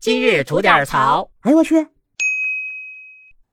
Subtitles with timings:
[0.00, 1.30] 今日吐点槽。
[1.42, 1.88] 哎呦我去！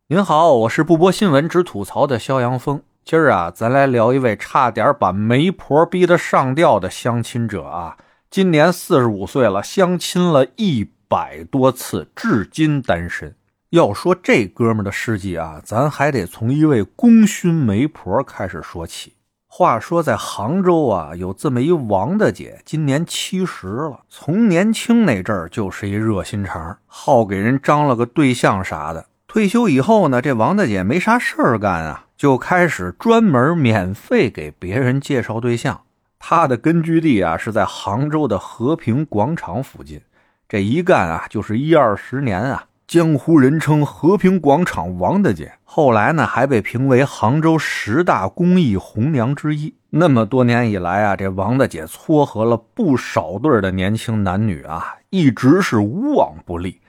[0.07, 2.81] 您好，我是不播新闻只吐槽的肖阳峰。
[3.03, 7.97] 今儿啊，咱来聊一位差点把媒婆逼得上吊的相亲者啊。
[8.31, 13.35] 今年四十五岁了，相亲了一百多次，至今单身。
[13.71, 19.16] 要说这哥们的事迹啊，咱还得从一位功勋媒婆开始说起。
[19.57, 24.01] 话说在杭州啊，有这么一王大姐，今年七十了。
[24.07, 29.07] 从年轻那阵儿就是一热心肠，好给人张了个对象啥的。
[29.25, 35.81] 退休以后呢，这王大姐没啥事儿干啊，就开始专门免费给别人介绍对象。
[36.19, 39.99] 她的根据地啊是在杭州的和平广场附近，
[40.47, 42.63] 这一干啊就是一二十年啊。
[42.87, 49.75] 江湖人称“和平广场王大姐”，后来呢还被评为杭州十大公益红娘之一。
[49.89, 56.79] 那么多年以来啊，这王大姐撮合了不少对的年轻男女啊，一直是无往不利。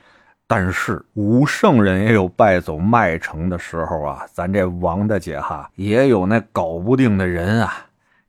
[0.47, 7.75] 但是武圣人也有败走麦城的时候啊，咱这王大姐哈也有那搞不定的人啊。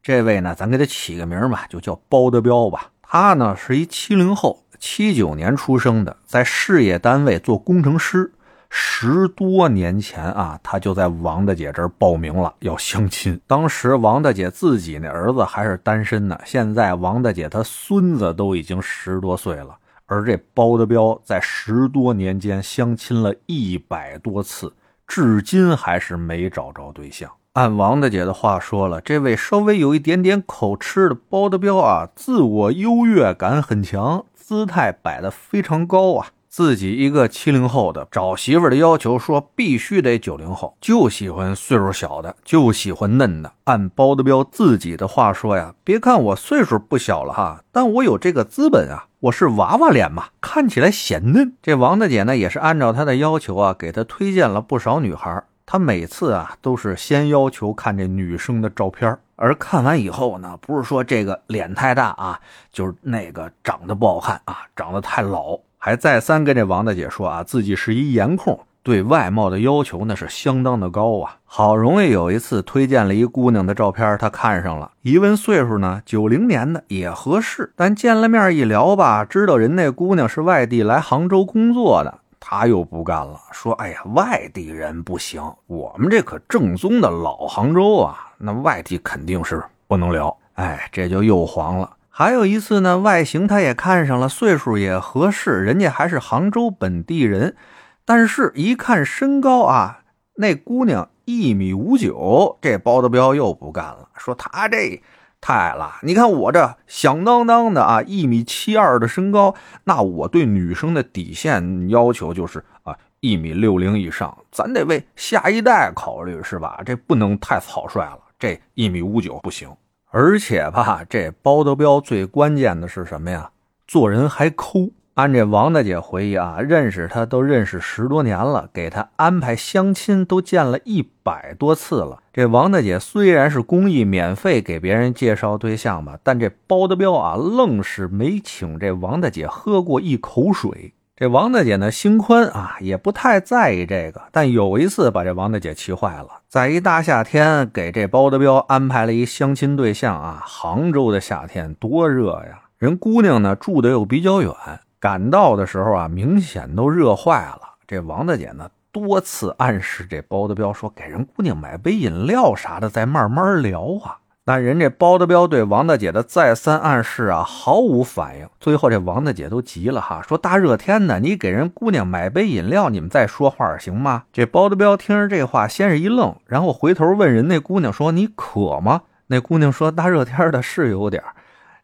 [0.02, 2.90] 这位呢，咱给他起个名吧，就叫包德彪吧。
[3.12, 4.64] 他呢是一七零后。
[4.78, 8.32] 七九年出生的，在事业单位做工程师。
[8.70, 13.42] 十多年前啊，他就在王大姐这儿报名了，要相亲。
[13.48, 16.40] 当时王大姐自己那儿子还是单身呢。
[16.46, 24.72] 现在王大姐她孙子都已经十多岁了，而这包德彪在十多年间相亲了一百多次，
[25.10, 27.30] 至今还是没找着对象。
[27.54, 34.24] 按王大姐的话说了，这位稍微有一点点口吃的包德彪啊，自我优越感很强。
[34.36, 36.28] 姿态摆得非常高啊！
[36.50, 43.52] 自己一个七零后的找媳妇的要求说必须得九零后，就喜欢岁数小的，就喜欢嫩的。
[43.66, 51.54] 按包德彪自己的话说呀，别看我岁数不小了哈，但我有这个资本啊，我是娃娃脸嘛，看起来显嫩。
[51.62, 55.44] 这王大姐呢，也是按照他的要求啊，给他推荐了不少女孩。
[55.68, 62.40] 他每次啊，都是先要求看这女生的照片而看完以后呢，不是说这个脸太大啊，
[62.72, 71.38] 就是那个长得不好看啊，长得太老，还再三跟这王大姐说啊，自己是一颜控，对外貌的要求那是相当的高啊。
[71.46, 91.90] 好容易有一次推荐了一姑娘的照片，他看上了，一问岁数呢，九零年的也合适，但见了面一聊吧，知道人那姑娘是外地来杭州工作的，他又不干了，说：“哎呀，外地人不行，我们这可正宗的老杭州啊。”那外地肯定是不能聊，哎，这就又黄了。
[92.20, 97.56] 还有一次呢，外形他也看上了，岁数也合适，人家还是杭州本地人，
[98.04, 100.02] 但是一看身高啊，
[100.36, 105.02] 那姑娘一米五九，这包德彪又不干了，说他这
[105.40, 105.94] 太矮了。
[106.02, 109.56] 你看我这响当当的啊，一米七二的身高，
[109.86, 112.98] 那我对女生的底线要求就是啊。
[113.22, 116.82] 一米六零以上，咱得为下一代考虑，是吧？
[116.86, 118.20] 这不能太草率了。
[118.38, 119.70] 这一米五九不行，
[120.12, 123.52] 而且吧，这包德彪最关键的是什么呀？
[123.88, 124.90] 做人还抠。
[125.16, 132.24] 按这王大姐回忆啊，认识他都认识十多年了，给他安排相亲都见了一百多次了。
[132.32, 140.94] 这王大姐虽然是公益免费给别人介绍对象吧，但这包德彪啊，愣是没请这王大姐喝过一口水。
[141.20, 144.22] 这王大姐呢，心宽啊，也不太在意这个。
[144.32, 150.42] 但有一次把这王大姐气坏了，在一大夏天给这包德彪安排了一相亲对象啊。
[150.46, 154.54] 杭州的夏天多热呀，人姑娘呢住的又比较远，
[154.98, 157.76] 赶到的时候啊，明显都热坏了。
[157.86, 164.20] 这王大姐呢，多次暗示这包德彪说，给人姑娘买杯饮料啥的，再慢慢聊啊。
[164.50, 168.50] 但人这包德彪对王大姐的再三暗示啊，毫无反应。
[168.60, 174.24] 最后这王大姐都急了哈，说大热天的，你给人姑娘买杯饮料，你们再说话行吗？
[174.34, 181.22] 这包德彪听着这话，先是一愣，然后回头问人那姑娘说：“你渴吗？”那姑娘说：“大热天的，是有点。”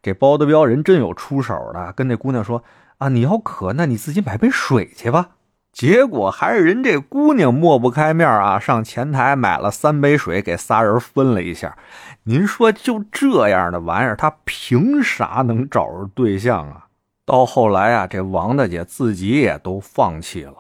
[0.02, 2.64] 这包德彪人真有出手的，跟那姑娘说
[2.98, 5.30] ：“啊，你要渴，那你自己买杯水去吧。”
[5.76, 11.78] 结果还是人这姑娘抹不开面啊，上前台买了三杯水，给仨人分了一下。
[12.24, 16.86] 您说就这样的玩意儿，他凭啥能找着对象啊？
[17.26, 20.56] 到后来啊，这王大姐自己也都放弃了。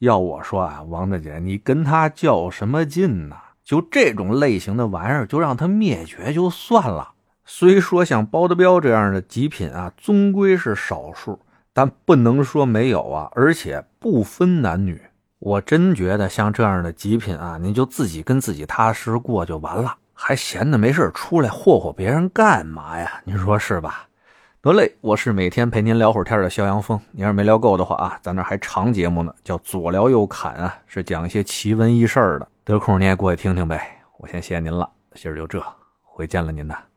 [0.00, 3.36] 要我说啊，王大姐，你跟他较什么劲呢？
[3.62, 7.12] 就这种类型的玩意儿，就让他灭绝就算了。
[7.44, 11.38] 虽说像包德彪这样的极品啊，终归是少数。
[11.76, 14.98] 但不能说没有啊，而且不分男女。
[15.40, 23.20] 我真觉得像这样的极品啊，你就自己跟自己踏实过就完了，还闲的没事出来霍霍别人干嘛呀？
[23.24, 24.08] 你说是吧？
[24.62, 26.98] 得嘞，我是每天陪您聊会儿天的肖阳峰。
[27.10, 32.48] 您要是没聊够的话啊，咱那还长节目呢，叫左聊右侃啊，是讲一些奇闻异事的。
[32.64, 34.02] 得空你也过去听听呗。
[34.16, 35.62] 我先谢谢您了，今儿就这，
[36.02, 36.95] 回见了您呐。